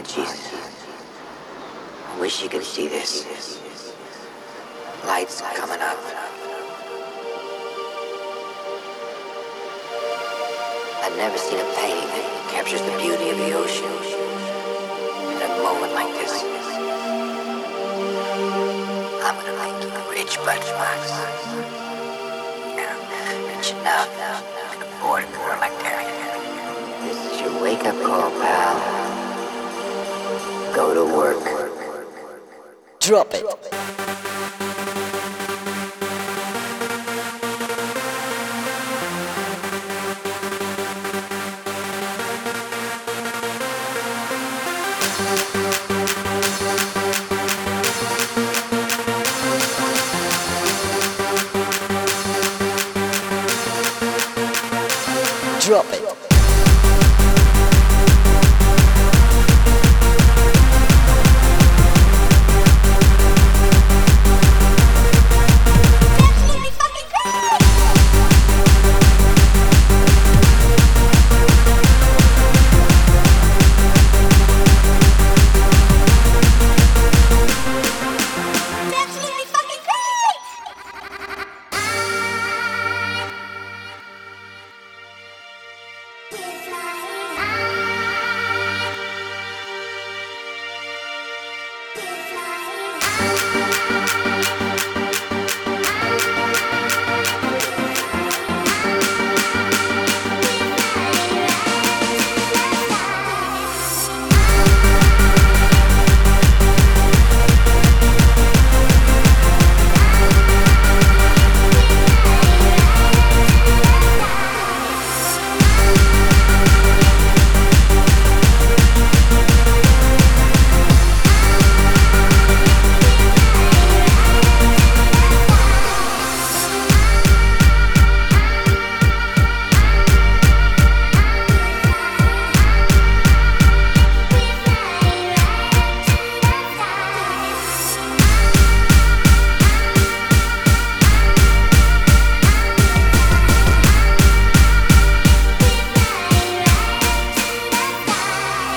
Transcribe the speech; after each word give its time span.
Oh, 0.00 0.02
jeez. 0.02 0.32
I 2.08 2.20
wish 2.20 2.42
you 2.42 2.48
could 2.48 2.64
see 2.64 2.88
this. 2.88 3.26
Lights 5.04 5.42
coming 5.42 5.78
up. 5.78 5.98
I've 11.04 11.16
never 11.18 11.36
seen 11.36 11.58
a 11.60 11.68
painting 11.76 12.08
that 12.16 12.48
captures 12.48 12.80
the 12.80 12.96
beauty 12.96 13.28
of 13.28 13.36
the 13.44 13.52
ocean 13.52 13.92
in 15.36 15.42
a 15.44 15.48
moment 15.60 15.92
like 15.92 16.08
this. 16.16 16.32
I'm 19.20 19.36
gonna 19.36 19.52
make 19.60 19.84
you 19.84 19.90
rich 20.16 20.38
box. 20.40 20.72
Yeah, 22.72 22.96
rich 23.52 23.72
enough 23.72 24.08
to 24.16 24.86
afford 24.86 25.24
a 25.24 25.60
like 25.60 25.76
that. 25.84 26.08
This 27.04 27.18
is 27.32 27.40
your 27.42 27.62
wake-up 27.62 28.00
call, 28.02 28.30
pal. 28.30 28.99
Go 30.80 30.94
to 30.94 31.04
work. 31.14 31.36
Drop 33.00 33.34
it. 33.34 33.44
Drop 55.60 55.92
it. 55.92 56.09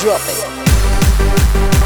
drop 0.00 0.20
it. 0.28 1.77